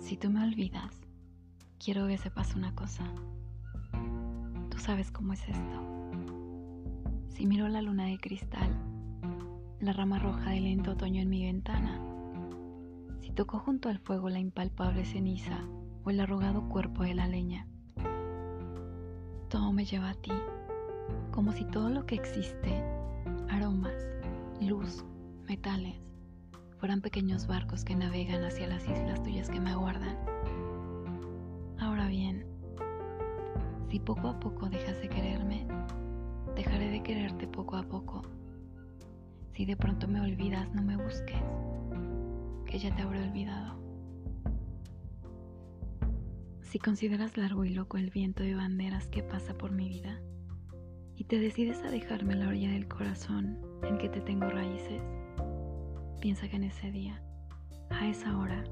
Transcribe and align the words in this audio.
Si 0.00 0.16
tú 0.16 0.30
me 0.30 0.42
olvidas, 0.42 1.00
quiero 1.82 2.06
que 2.06 2.18
sepas 2.18 2.54
una 2.54 2.74
cosa. 2.74 3.04
Tú 4.70 4.78
sabes 4.78 5.10
cómo 5.10 5.32
es 5.32 5.48
esto. 5.48 5.82
Si 7.30 7.46
miro 7.46 7.68
la 7.68 7.82
luna 7.82 8.06
de 8.06 8.18
cristal, 8.18 8.70
la 9.80 9.92
rama 9.92 10.18
roja 10.18 10.50
del 10.50 10.64
lento 10.64 10.92
otoño 10.92 11.22
en 11.22 11.30
mi 11.30 11.44
ventana, 11.44 12.00
si 13.20 13.32
toco 13.32 13.58
junto 13.58 13.88
al 13.88 13.98
fuego 13.98 14.28
la 14.28 14.38
impalpable 14.38 15.04
ceniza 15.04 15.58
o 16.04 16.10
el 16.10 16.20
arrugado 16.20 16.68
cuerpo 16.68 17.02
de 17.02 17.14
la 17.14 17.26
leña, 17.26 17.66
todo 19.48 19.72
me 19.72 19.84
lleva 19.84 20.10
a 20.10 20.14
ti, 20.14 20.32
como 21.32 21.52
si 21.52 21.64
todo 21.64 21.90
lo 21.90 22.06
que 22.06 22.14
existe, 22.14 22.82
aromas, 23.48 23.94
luz, 24.60 25.04
metales, 25.46 26.13
fueran 26.84 27.00
pequeños 27.00 27.46
barcos 27.46 27.82
que 27.82 27.96
navegan 27.96 28.44
hacia 28.44 28.66
las 28.66 28.86
islas 28.86 29.22
tuyas 29.22 29.48
que 29.48 29.58
me 29.58 29.70
aguardan. 29.70 30.18
Ahora 31.78 32.08
bien, 32.08 32.44
si 33.88 33.98
poco 33.98 34.28
a 34.28 34.38
poco 34.38 34.68
dejas 34.68 35.00
de 35.00 35.08
quererme, 35.08 35.66
dejaré 36.54 36.90
de 36.90 37.02
quererte 37.02 37.46
poco 37.46 37.76
a 37.76 37.84
poco. 37.84 38.20
Si 39.54 39.64
de 39.64 39.78
pronto 39.78 40.08
me 40.08 40.20
olvidas, 40.20 40.74
no 40.74 40.82
me 40.82 40.98
busques, 40.98 41.40
que 42.66 42.78
ya 42.78 42.94
te 42.94 43.00
habré 43.00 43.22
olvidado. 43.22 43.80
Si 46.60 46.78
consideras 46.78 47.38
largo 47.38 47.64
y 47.64 47.70
loco 47.70 47.96
el 47.96 48.10
viento 48.10 48.42
de 48.42 48.56
banderas 48.56 49.08
que 49.08 49.22
pasa 49.22 49.56
por 49.56 49.72
mi 49.72 49.88
vida 49.88 50.20
y 51.16 51.24
te 51.24 51.38
decides 51.38 51.82
a 51.82 51.90
dejarme 51.90 52.34
la 52.34 52.48
orilla 52.48 52.72
del 52.72 52.88
corazón 52.88 53.58
en 53.84 53.96
que 53.96 54.10
te 54.10 54.20
tengo 54.20 54.50
raíces, 54.50 55.02
piensa 56.24 56.48
que 56.48 56.56
en 56.56 56.64
ese 56.64 56.90
día, 56.90 57.20
a 57.90 58.06
esa 58.06 58.38
hora, 58.38 58.64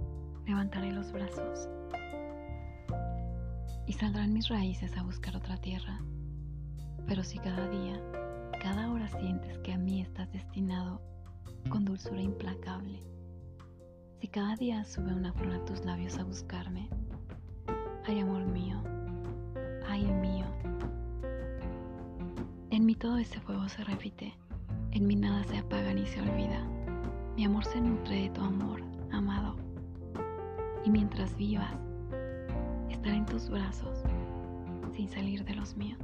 levantaré 0.47 0.91
los 0.91 1.13
brazos 1.13 1.69
y 3.87 3.93
saldrán 3.93 4.33
mis 4.33 4.49
raíces 4.49 4.97
a 4.97 5.03
buscar 5.03 5.37
otra 5.37 5.59
tierra. 5.59 6.01
Pero 7.07 7.23
si 7.23 7.39
cada 7.39 7.69
día, 7.69 8.01
cada 8.59 8.91
hora 8.91 9.07
sientes 9.07 9.59
que 9.59 9.75
a 9.75 9.77
mí 9.77 10.01
estás 10.01 10.33
destinado 10.33 11.03
con 11.69 11.85
dulzura 11.85 12.23
implacable, 12.23 13.05
si 14.19 14.29
cada 14.29 14.57
día 14.57 14.83
sube 14.87 15.13
una 15.13 15.35
flor 15.35 15.57
a 15.57 15.65
tus 15.67 15.85
labios 15.85 16.17
a 16.17 16.25
buscarme, 16.25 16.89
ay 18.07 18.21
amor 18.21 18.47
mío, 18.47 18.83
ay 19.87 20.07
mío. 20.07 20.47
En 22.71 22.87
mí 22.87 22.95
todo 22.95 23.19
ese 23.19 23.39
fuego 23.41 23.69
se 23.69 23.85
repite, 23.85 24.33
en 24.93 25.07
mí 25.07 25.17
nada 25.17 25.45
se 25.45 25.59
apaga 25.59 25.93
ni 25.93 26.07
se 26.07 26.23
olvida. 26.23 26.67
Mi 27.37 27.47
amor 27.47 27.65
se 27.65 27.81
nutre 27.81 28.23
de 28.23 28.31
tu 28.31 28.43
amor, 28.43 28.83
amado. 29.11 29.57
Y 30.85 30.91
mientras 30.91 31.35
vivas, 31.37 31.73
estaré 32.91 33.17
en 33.17 33.27
tus 33.27 33.49
brazos 33.49 34.03
sin 34.95 35.09
salir 35.09 35.43
de 35.45 35.55
los 35.55 35.75
míos. 35.77 35.99